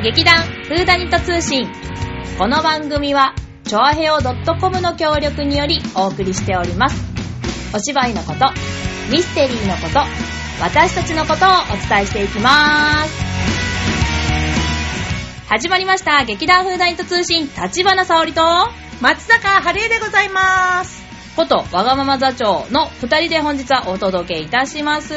[0.00, 1.66] 劇団フーダニット通信。
[2.38, 3.34] この番組は、
[3.64, 7.04] チョアヘオ .com の協力によりお送りしております。
[7.74, 8.46] お芝居のこと、
[9.10, 9.98] ミステリーのこと、
[10.62, 13.12] 私たちのことをお伝えしていきます。
[15.48, 16.24] 始まりました。
[16.24, 18.40] 劇団フーダニット通信、立花沙織と、
[19.00, 21.02] 松坂春江でございます。
[21.34, 25.14] ことわがまま座長の二人で本日はお届けいたします。
[25.14, 25.16] う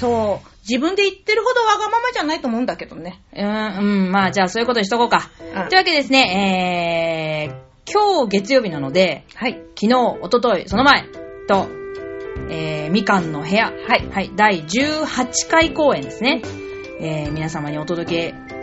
[0.00, 0.57] そう。
[0.68, 3.22] 自分で言ってるほどわがままじゃないと思うんだけどね。
[3.32, 5.30] ーん、うん、まあじゃあそういうことにしとこうか。
[5.40, 9.60] うんというわけでですね、えー、今日月曜日なので、はい。
[9.74, 11.04] 昨日、おととい、その前
[11.48, 11.68] と、
[12.50, 14.08] えー、みかんの部屋、はい。
[14.10, 16.42] はい、第18回公演ですね。
[17.00, 18.57] えー、皆様にお届け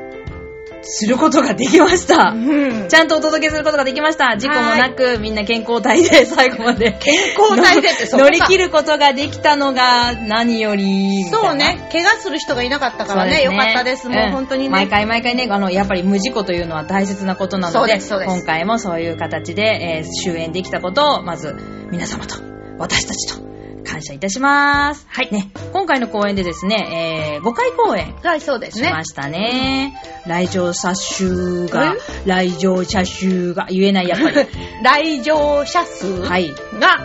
[0.86, 2.30] することができました。
[2.30, 4.38] うんちゃんとお届けすることができました。
[4.38, 6.92] 事故もなく、みんな健康体で 最後まで。
[7.00, 11.24] 健康体でってそこ乗さり切ることができたのが何より。
[11.32, 11.56] そう。
[11.56, 11.88] ね。
[11.92, 13.44] 怪我する人がいなかったからね。
[13.44, 14.08] よかったです。
[14.10, 14.70] もう本当にね。
[14.70, 21.56] 毎回毎回ね、あの、やっぱり無事故というのは大切なことなので、今回もそういう形で、えー終演できたことを、まず、
[21.92, 22.36] 皆様と、
[22.78, 23.55] 私たちと、
[23.86, 25.08] 感謝いたします。
[25.10, 28.88] はいね、今回の公演でですね、えー5回公演はい、そうですね。
[28.88, 30.02] しましたね。
[30.26, 34.48] 来場者数が、来場者数が、言えない、やっぱり。
[34.84, 36.50] 来場者数はい。
[36.80, 37.00] が、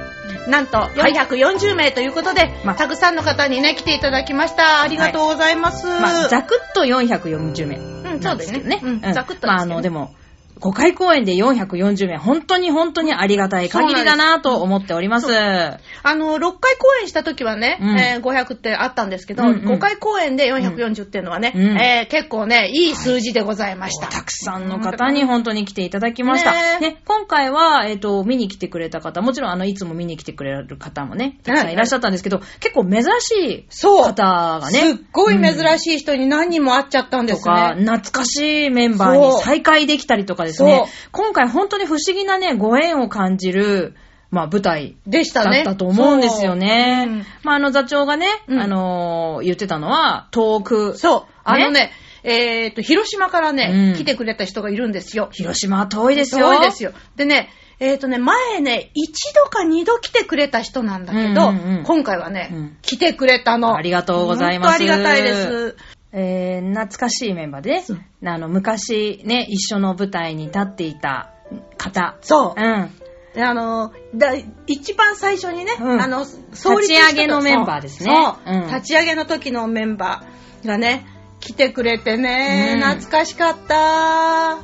[0.49, 4.83] なんと440名ということで、まあたくさんの方にね、来ていただきました。
[4.83, 5.87] ありがとうございます。
[5.87, 7.77] まあ、ざくっと440名。
[7.77, 8.61] うん、そうですね。
[8.61, 8.81] ね。
[8.83, 10.15] うん、ざくっとまあ、あの、でも、
[10.61, 15.29] 5回公演で440名、本当に本当にありがたい限りだなと思っております。
[15.33, 15.79] あ
[16.15, 17.99] の、6回公演した時はね、うん。
[17.99, 19.69] えー500ってあったんですけど、うんうん。
[19.73, 21.79] 5回公演で440っていうのはね、うん。
[21.79, 24.09] えー結構ね、いい数字でございました。
[24.09, 26.53] たくさんの方に本当に来ていただきました。
[26.53, 26.79] ね。
[26.81, 37.83] ね今回は、えっ、と、見に来てくれた方、もちろん、あの、いつも見に来てくれる方もね、たくさんいらっしゃったんですけど、結構珍しい方がね、すっごい珍いしい人に何人も会っちゃったんですとか、ね。
[37.83, 43.95] 懐かしいメンバーに再会できたりとかですねそう、今回本当に不思議なね、ご縁を感じる、
[44.31, 45.65] まあ、舞台でしたね。
[45.65, 47.05] だったと思うんですよね。
[47.07, 50.97] そううんまあ、あの座長がね、うんあのー言ってたのは、遠く。
[50.97, 51.33] そう。
[51.45, 55.31] あのね、えっ、と、広島からね、うん来てくれた人がいるんですよ。
[55.33, 56.47] 広島は遠いですよ。
[56.53, 56.93] 遠いですよ。
[57.17, 57.51] でね、
[57.81, 63.75] えっ、とね、前ね、一度か二度来てくれた人なんだけど、うんうんうん今回はね、うん来てくれたの。
[63.75, 65.77] ありがとうございます本当ありがたいです。
[66.13, 67.83] えー、懐かしいメンバーで
[68.21, 71.33] ね、あの、昔ね、一緒の舞台に立っていた
[71.77, 72.17] 方。
[72.21, 72.63] そうう。
[72.63, 72.91] ん。
[73.35, 74.35] であの、だ
[74.67, 81.07] 一番最初にね、うんあの、立ち上げのメンバーですねそう、うん立ち上げの時のメンバーがね、
[81.39, 84.59] 来てくれてね、うん懐かしかった。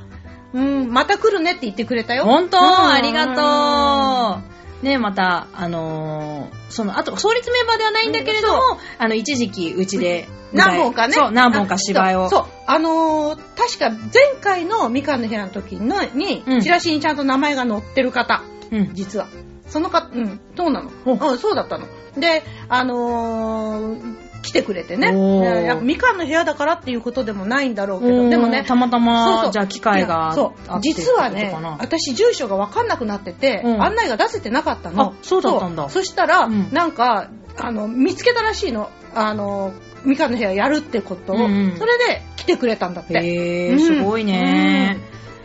[0.53, 2.25] うん、また来るねって言ってくれたよ。
[2.25, 4.56] 本当、うんありがとう。
[4.83, 8.61] ね、また、あのーその、あと、創立メンバーではないんだけれども、
[8.99, 11.15] あの、一時期、うちで何本かね。
[11.15, 12.25] そう、何本か芝居を。
[12.27, 12.41] あそう。
[12.41, 18.43] そうあのー確か前回のみかんの部屋の時のに、うんチラシにちゃんと名前が載ってる方。
[18.71, 18.91] うん。
[18.95, 19.29] 実は。
[19.67, 20.91] その方、うん、そうなの？
[21.05, 21.87] おうん、そうだったの。
[22.17, 25.09] で、あのー来てくれてね。
[25.43, 29.53] やっぱみかんの部屋だからっていうことでもないんだろうけど、でもね、たまたそうま、そう。
[29.53, 30.81] じゃあ機会がそう。
[30.81, 33.83] 実はね私住所がわかんなくなってて、うん。
[33.83, 35.11] 案内が出せてなかったの。
[35.11, 35.89] あそうだったんだ。
[35.89, 36.69] そしたら、うん。
[36.73, 38.91] なんか、あの、見つけたらしいの。
[39.15, 39.73] あの、
[40.05, 41.77] みかんの部屋やるってことを、うんうん。
[41.77, 43.15] それで来てくれたんだって。
[43.15, 43.81] へー、うん。
[43.81, 44.99] すごいね。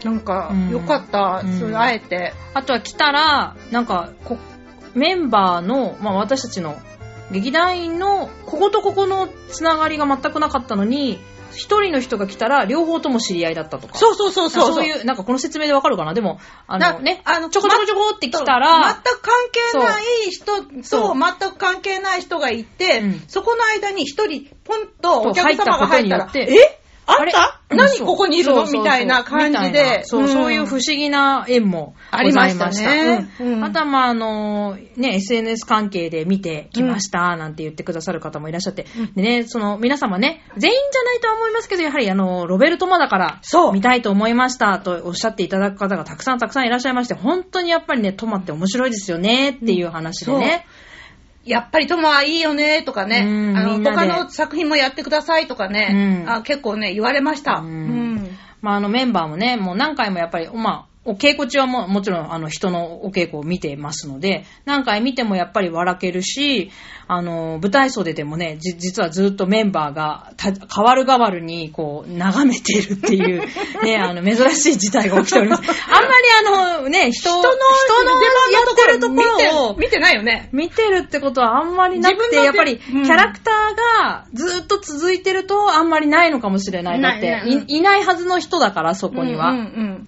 [0.04, 1.60] なんかうん、よかった、うん。
[1.60, 2.34] それ会えて。
[2.54, 4.38] あとは来たら、なんか、こ
[4.94, 6.76] メンバーの、まあ私たちの
[7.32, 11.20] 劇団員の、こことここのつながりが全くなかったのに、
[11.54, 13.98] 一人の人が来たら、両方とも知り合いだったとか。
[13.98, 14.74] そうそうそうそう。
[14.74, 16.14] そういう、なんかこの説明でわかるかな？
[16.14, 26.81] でも、あのなね、あのちょこちょこちょこって来たら、全く関係ない人そうと全く関係ない人がいて、うんそこの間に一人ポンとお客様が入ったら、え？
[27.06, 27.58] あんた？
[27.70, 28.66] うん何ここにいるの？
[28.70, 30.00] みたいな感じで。
[30.00, 30.04] な。
[30.04, 30.28] そう、ん。
[30.28, 33.30] そういう不思議な縁もありましたね。
[33.64, 38.86] あとは、まあ、あの、ね、SNS 関係で見てきました、なんて言ってくださる方もいらっしゃって。
[39.16, 43.74] でね、その、皆様ね、全員じゃないとは思いますけど、やはり、あの、ロベルトマだから、そう。
[43.74, 50.66] 見たいと思いました、とおっしゃっていただく方がたくさんたくさんいらっしゃいまして、本当にやっぱりね、トマって面白いですよね、っていう話でね。
[51.44, 56.30] やっぱりトマはいいよねとかね、うんあの他の作品もやってくださいとかね、うん。
[56.30, 57.56] あ結構ね、言われました。
[57.56, 57.68] うん。
[57.68, 58.38] うん。
[58.62, 66.72] まあ、あのメンバーもね、もう何回もやっぱり、まあ、お稽古中はももちろんあの人のお稽古を見てますので、何回見てもやっぱり笑けるし、
[67.08, 73.42] あの、舞台袖でもね、じ実はずっとメンバーがた変わる変わるにこう眺めてるっていう、
[73.84, 75.64] ね、あの、珍しい事態が起きております。
[75.64, 76.14] あんまり
[76.48, 80.50] あの、ね、ね、人、人の、人のやってるとこ見ろをて、見てないよね。
[80.52, 87.02] 見てるってことはあんまりなくて、やっぱりキうんャラクターがずっと続いてるとあんまりないのかもしれない。
[87.02, 89.54] だってないないはずの人だから、そこには。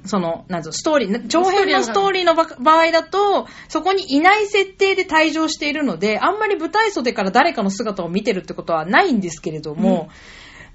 [0.06, 10.10] その、なんぞ、ストーリー、長編のストーリーのば場合だと、そこにいない設定で退場しているので、あんまり舞台袖から誰かの姿を見てるってことはないんですけれども、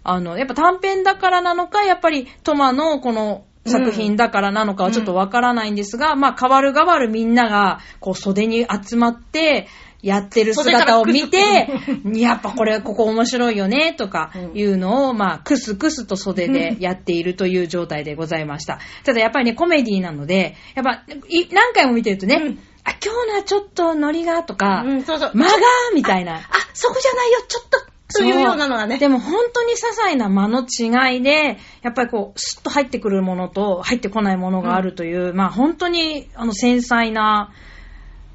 [0.05, 9.69] あの、やっぱ短編だからなのか、やっぱりトマのこの作品だからなのかはちょっとわからないんですが、まあ、変わる変わるみんなが、こう、袖に集まって、
[10.03, 11.69] やってる姿を見て、
[12.15, 18.79] やっぱこれ、ここ面白いよね、とかいうのを、まあ、クスクスと袖でやっているという状態でございました。
[19.05, 25.31] ただやっぱりね、コメディなので、やっぱ、い何回も見てるとね、うんあ、今日のはちょっとノリが、とか、うん、そうそう。
[25.35, 25.57] 間が、
[25.95, 26.37] みたいな。
[26.37, 26.41] あ、
[26.73, 27.79] そこじゃないよ、ちょっと、
[28.21, 28.99] というようなのがね。
[28.99, 37.53] でも本当に些細な間の違いで、やっぱりこう、スッと入ってくるものと入ってこないものがあるという、まあ本当にあの繊細な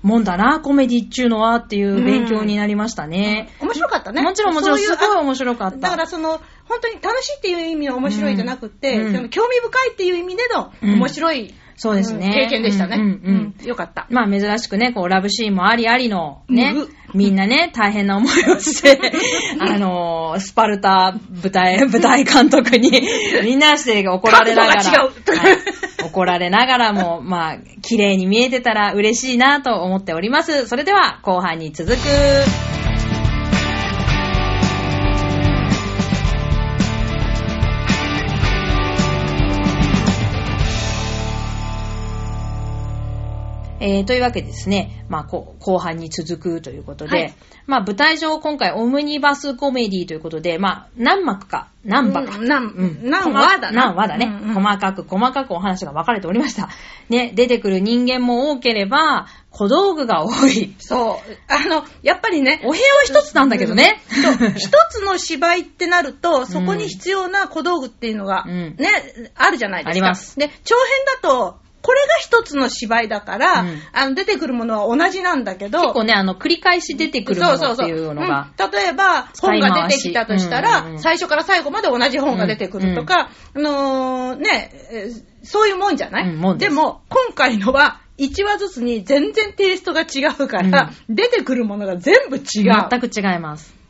[0.04, 3.50] もんだな、コメディっちゅうのはっていう勉強になりましたね。
[3.62, 4.22] 面白かったね。
[4.22, 5.78] もちろんもちろんすごい面白かった。
[5.78, 10.94] だからその、本当に楽しいっていう意味の面白いじゃなくて、うんその興味深いっていう意味でのうん。
[10.96, 12.30] 面白い、そうですね。
[12.30, 12.98] ん経験でしたね。
[12.98, 13.66] うんうんうん。
[13.66, 14.08] よかった。
[14.10, 19.00] まあ珍しくね、こう、ラブシーンもありありのねうん、みんなね、大変な思いをして、
[19.60, 22.92] あのー、スパルタ舞台、舞台監督に、
[23.44, 25.00] みんなして怒られながら、が違う。
[25.00, 25.73] はい
[26.14, 30.68] 怒られながらも、まあ、綺麗に見えてたら嬉しいなと思っております。
[30.68, 32.83] それでは、後半に続く。
[43.84, 47.34] えーというわけでですね、まあ、こ後半に続くということで、はい。
[47.66, 53.10] まあ、舞台上今回オムニバスコメディということで、まあ、何幕か、何話か、うん何うん。
[53.10, 53.88] 何話だな。
[53.88, 56.70] 何話だね、うんうん細かく細かくお話が分かれておりました。
[57.10, 60.74] ね、出てくる人間も多ければ、小道具が多い。
[60.80, 61.54] そう。
[61.54, 64.02] あの、やっぱりね、お部屋は一つなんだけどね。
[64.08, 64.50] そう。
[64.56, 68.76] 一つの芝居ってなると、そこに必要な小道具っていうのが、うん。
[68.78, 68.90] ね、
[69.36, 69.90] あるじゃないですか。
[69.92, 70.40] あります。
[70.40, 70.86] で、長編
[71.22, 73.80] だと、これが一つの芝居だから、うん。
[73.92, 78.52] あの出てくるものは同じなんだけど、結構ね、あの、繰り返し出てくるものっていうのが。
[78.58, 78.72] うん。
[78.72, 79.74] 例えば、使い回し。
[79.74, 80.86] 本が出てきたとしたら、うん。
[80.86, 86.70] うんうん最初から最後まで同じ本が出てくるとか、あのーね、えーそういうもんじゃない、うんもんです。
[86.70, 92.44] でも、今回のは、1話ずつに全然テイストが違うから、出てくるものが全部違う。
[92.90, 93.83] 全く違います。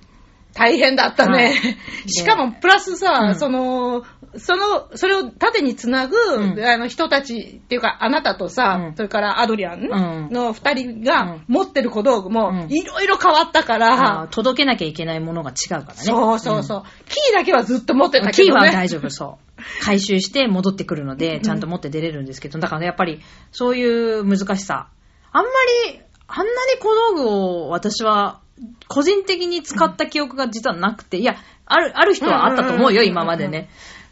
[0.54, 1.46] 大変だったね。
[1.46, 1.54] はい。
[2.10, 3.36] しかも、プラスさ、うん。
[3.36, 4.04] その、
[4.38, 6.16] その、それを縦につなぐ、
[6.56, 6.60] ん。
[6.66, 8.96] あの人たちっていうか、あなたとさ、うん。
[8.96, 10.30] それからアドリアンうん。
[10.32, 11.44] の二人うがん。
[11.48, 15.94] 持ってる小道具もうん、いろいろ変わったから、届けなきゃいけないものが違うからね。
[15.96, 18.68] そうそうそう、キーだけはずっと持ってたけキーどね。
[18.68, 19.84] は大丈夫、そう。
[19.84, 23.22] 回収して戻ってくるので、ちゃんと持って出れるんですけど、だからね、やっぱり、
[23.52, 23.86] そうい
[24.20, 24.88] う難しさ。
[25.32, 25.50] あんま
[25.90, 28.40] り、あんなに小道具を私は、
[28.88, 31.36] 個人的に使った記憶が実はなくて、いや、
[31.66, 33.70] ある、ある人はあったと思うよ、うん今までね。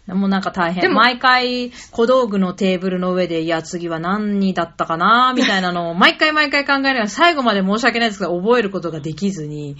[0.07, 0.81] もうなんか大変。
[0.81, 9.77] でも毎回、小道具のテーブルの上で、いや、次は何だったかな、みたいなのを、 毎回毎回考えながら、最後まで申し訳ないですけど、覚えることができずに、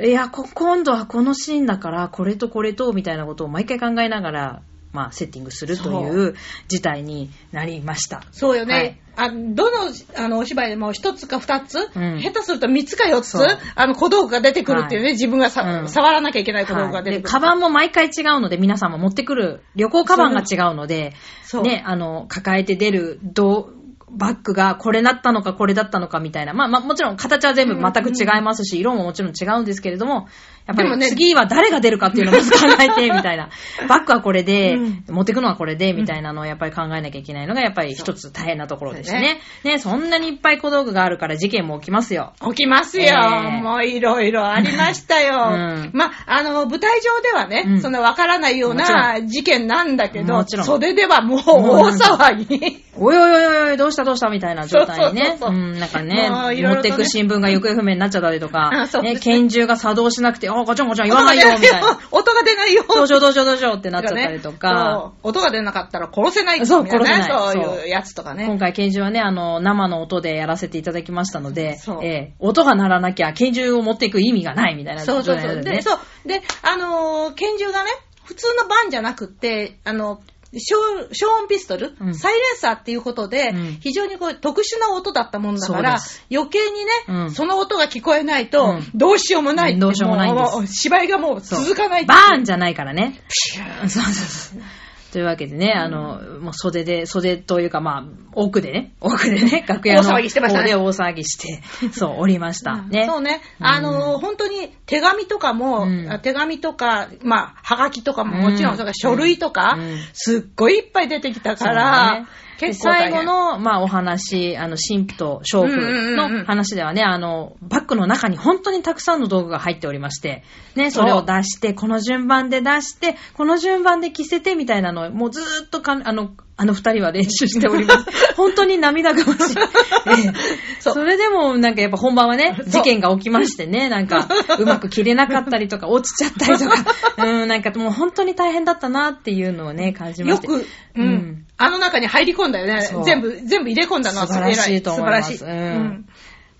[0.00, 4.62] いや、こ今度はこのシーンだから、これとこれと、みたいなことを毎回考えながら、
[4.92, 6.34] まあ、セッティングするという
[6.68, 8.22] 事態になりました。
[8.32, 8.74] そうよね。
[8.74, 8.98] はい。
[9.20, 12.20] あどのあのお芝居でも一つか二つ、うん。
[12.20, 13.36] 下手すると三つか四つ
[13.74, 15.12] あの小道具が出てくるっていうね、はい。
[15.14, 15.88] 自分がさ、うん。
[15.88, 17.28] 触らなきゃいけない小道具が出てくる。
[17.28, 21.14] カバンも毎回違うので、皆さんも持ってくる旅行カバンが違うので、
[21.62, 23.77] ね、あの、抱えて出るどう
[24.10, 26.54] バッグがこれだったのかこれだったのかみたいな。
[26.54, 30.28] まあまあもちろん形は全部全く違いますし、色ももちろん違うんですけれども、
[30.68, 33.48] やっぱり次は誰が出るかっていうのをまず考えて、みたいな。
[33.88, 39.40] バッグはこれで、うん持ってくのはこれで、みたいなのをやっぱり考えなきゃいけないのが、やっぱり一つ大変なところでしたね。
[39.64, 42.34] ね、そんなにいっぱい小道具があるから事件も起きますよ。
[42.50, 43.06] 起きますよ。
[43.06, 45.48] ええもういろいろありましたよ。
[45.52, 52.84] うんま、あの、舞台上ではね、うんそのわからないような事件なんだけど袖ではもう大騒ぎ。
[53.00, 55.26] おいおいおいおい、どうしたどうしたみたいな状態にね。
[55.26, 61.98] そうそうそうそううん、なんかね、もういろいろとね持ってく新聞が行方不明になっちゃったりとかあ、そうね、ですね拳銃が作動しなくて、あ、ガチャンガチャン言わないよ、みたいな。
[62.10, 62.84] 音が出ないよ。
[62.88, 65.12] どうしようどうしようどうしようってなっちゃったりとか。
[65.22, 68.46] そう音が出なかったら殺せないそうみたいなね殺せないそういうやつとかね。
[68.46, 75.34] 今回拳銃はね、あの、生の音でやらせていただきましたのでそう、ええ音が鳴らなきゃ拳銃を持っていく意味がないみたいなそうそうそう。
[75.36, 76.28] 状態なのでねで、そう。
[76.28, 77.90] で、あのー拳銃がね、
[78.24, 80.20] 普通のバンじゃなくって、あの、
[80.56, 80.78] 消
[81.12, 82.14] 消音ピストル、うん。
[82.14, 83.78] サイレンサーっていうことで、うん。
[83.80, 85.98] 非常にこう特殊な音だったもんだから
[86.30, 87.30] 余計にね、うん。
[87.30, 88.90] その音が聞こえないと、うん。
[88.94, 89.72] どうしようもない。
[89.72, 90.56] ってどうしようもないんです。
[90.56, 93.20] もう芝居がもうそう続かないバーンじゃないからね。
[93.28, 94.62] そうそうそう。
[95.12, 100.74] というわけでね、あの、もう袖で、袖というかまあ、奥でね、奥でね、 楽屋の大騒ぎしてましたね。
[100.74, 101.62] 大騒ぎして、
[101.92, 102.82] そう、おりました。
[102.82, 103.06] ね。
[103.06, 103.40] そうね。
[103.60, 105.86] うんあのー、本当に手紙とかも、
[106.22, 109.98] 手紙とか、まあ、はがきとかももちろん、から書類とか、うん。
[110.12, 112.26] すっごいいっぱい出てきたから、
[112.58, 120.42] 結構最後の、まあ、お話、あの、神父と娼婦の話ではね、あの、バッグの中に本当にたくさんの道具が入っておりまして、
[120.74, 128.06] ね、それを出して、この順番で出して、この順番で着せてみたいなのを、もうずーっとか、あの、あの二人は練習しております。
[128.34, 129.58] 本当に涙ぐましい。
[129.58, 129.62] え
[130.10, 130.32] え。
[130.80, 130.94] そう。
[130.94, 134.26] それでも、なんかやっぱ本番はね、事件が起きましてね、なんか、
[134.58, 136.84] うまく着れなかったりとか、落ちちゃったりとか、
[137.24, 140.48] うん、なんかもう本当に大変だったなっていうのをね、感じまして。
[140.48, 141.46] よく、うん、うん。
[141.58, 142.88] あの中に入り込んだよね。
[143.04, 145.38] 全部、全部入れ込んだのは素晴らしいと思います。
[145.38, 145.76] 素晴らしい。
[145.76, 146.06] うん。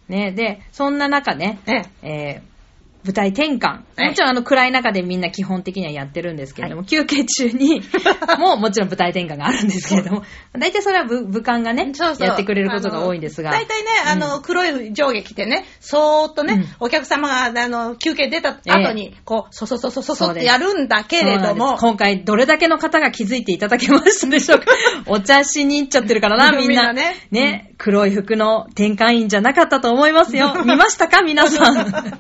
[0.09, 1.85] ね、で、そんな中ね、ええ。
[2.03, 2.58] えー
[3.05, 3.81] 舞台転換。
[3.97, 7.81] ええもちろんあの暗い中でみんな基本的にはやってるんですけれども、休憩中に
[8.39, 10.23] ももちろん舞台転換があるんですけれども、
[10.59, 12.27] 大体それは部部官がねそうそう。
[12.27, 13.51] やってくれることが多いんですが。
[13.51, 16.67] 大体ね、あの、黒い上下着てね、そーっとね、うん。
[16.81, 24.67] お客様が、あの、休憩出た後に、こう、そそそそそそってやるんだけれども今回どれだけの方が気づいていただけましたでしょうか？
[25.07, 26.69] お茶しに行っちゃってるからな、みんな。
[26.69, 26.93] みんな。
[26.93, 30.55] ねね、黒い服の転換員じゃなかったと思いますよ。
[30.65, 32.19] 見ましたか皆さん？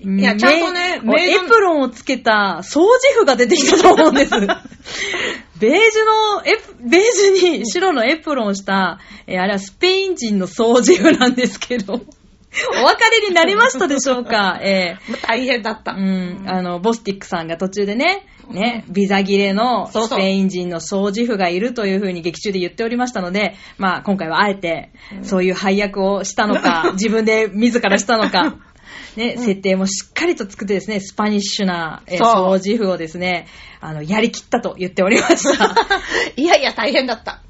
[0.00, 2.86] いやちゃんとねエプロンをつけた掃除
[3.20, 4.32] 婦が出てきたと思うんです。
[4.36, 6.42] ベージュの
[6.88, 7.00] ベー
[7.36, 14.58] ジュに白のエプロンをした、えーあれはスペイン人の掃除婦なんですけど、お別れになりましたでしょうか？
[14.62, 15.10] えー。
[15.10, 15.92] もう大変だった。
[15.92, 24.90] うん、あの、ボスティックさんが途中でね、ね、ビザ切れのスペイン人の掃除婦がいるというふうに劇中で言っておりましたので、まあ今回はあえて、
[25.22, 28.56] そういう配役をしたのか、自分で自らしたのか、
[29.16, 33.46] ね、設定もしっかりと作ってですね、スパニッシュな、えー掃除婦をですね、
[33.80, 35.74] あの、やりきったと言っておりました。
[36.36, 37.42] いやいや、大変だった。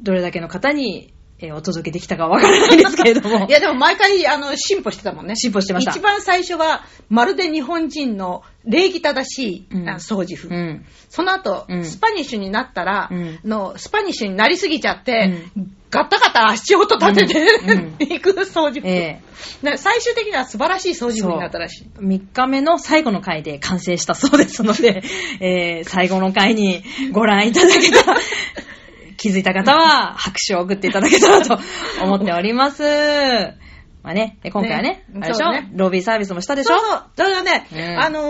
[0.00, 3.50] どれだけの方に、えーお届けできたかわからないですけれども い。
[3.50, 5.36] や、でも毎回、あの、進歩してたもんね。
[5.36, 10.48] 進歩してました一番最初は、まるで日本人の礼儀正しい、うんあ掃除婦。
[10.48, 10.84] うん。
[11.10, 15.42] その後、うんスパニッシュになったら、うんのスパニッシュになりすぎちゃって、
[15.94, 18.80] ガタガタ足音立てて、行く掃除。
[18.80, 19.20] 婦、え。
[19.62, 21.90] ね最終的には素晴らしい掃除婦になったらしい。
[21.98, 25.02] 3日目の最後の回で完成したそうですので、
[25.40, 26.82] えー最後の回に
[27.12, 28.18] ご覧いただけたら、
[29.16, 31.58] 気づいた方は拍手を送っていただけたらと
[32.02, 32.82] 思っております。
[34.02, 35.70] まあね、で今回はね、ねあれでしょ、ね。
[35.74, 36.76] ロビーサービスもしたでしょ？
[36.76, 37.02] そうそう。
[37.16, 37.98] だからね、うん。
[38.00, 38.20] あの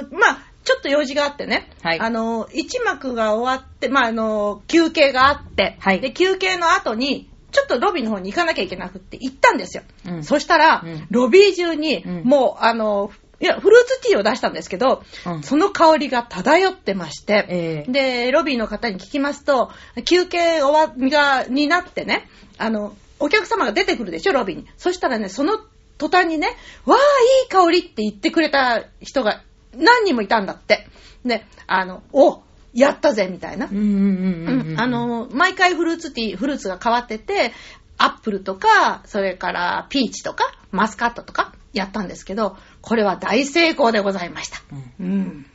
[0.00, 0.47] ーまあ、
[0.78, 2.00] っと用事があってね、はい。
[2.00, 6.00] あのー一幕が終わって、まあ、あのー休憩があって、はい。
[6.00, 9.82] で、休憩の後に、ちょっとロビーの方に行かなきゃいけなくって行ったんですよ。
[10.06, 10.24] うん。
[10.24, 11.06] そしたら、うん。
[11.10, 12.22] ロビー中に、うん。
[12.24, 15.42] もう、あのーいや、フルーツティーを出したんですけど、うん。
[15.44, 17.92] その香りが漂ってまして、ええ。
[17.92, 19.70] で、ロビーの方に聞きますと、
[20.04, 24.66] 休憩終わりが、になってね、あの、お客様が出てくるでしょ、ロビーに。
[24.76, 25.60] そしたらね、その
[25.98, 26.48] 途端にね、
[26.84, 29.42] わあ、いい香りって言ってくれた人が
[29.76, 30.86] 何人もいたんだって。
[31.24, 32.42] で、あの、お
[32.74, 33.66] やったぜ、みたいな。
[33.66, 34.80] うんうんうんうんうん。
[34.80, 37.52] あ、の、毎回フルーツティー、フルーツが変わってて、
[37.96, 44.60] アップルとか、それからピーチとか、マスカットとかやったんですけど、これは大成功でございました。
[45.00, 45.46] うんうん。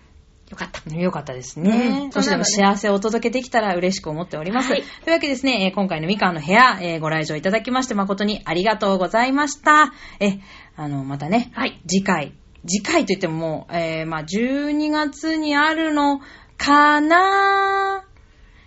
[0.50, 0.96] よかった。
[0.96, 2.02] よかったですね。
[2.04, 4.72] うん少しでも幸せをお届けできたら嬉しく思っております。
[4.72, 9.94] はいというわけですね、えー今回のみかんの部屋、えーご来場いただきまして誠にありがとうございました。
[10.20, 10.40] え、
[10.76, 12.34] あの、またね、はい次回、
[12.66, 16.20] 次回といってももう、えーまあ、12月にあるの
[16.58, 18.06] かな？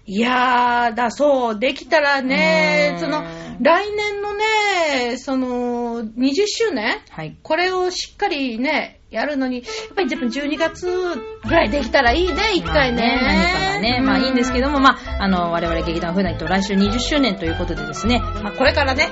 [0.08, 3.24] いやー、だ、そう、できたらねう、んその、
[3.60, 7.00] 来年のね、その、20周年？
[7.10, 7.36] はい。
[7.42, 13.18] これをしっかりね、やるのに、やっぱり自分12月ぐらいできたらいいね、一回ね。
[13.20, 19.08] まあ何かがね、まあいいんですけども、まあ、あの、我々劇団フーナイト来週20周年ということでですね、まあ、これからね、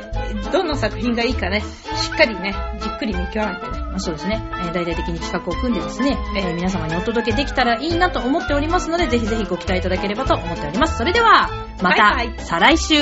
[0.53, 1.64] どの作品がいいかね、し
[2.12, 3.84] っかりね、じっくり見極めてね。
[3.95, 10.99] まあ、そうですね、えー大々的に企画を組んでですね、えー皆様にお届けできたらいいなと思っておりますので、ぜひぜひご期待いただければと思っております。
[10.99, 11.49] それでは、
[11.81, 12.95] また、再来週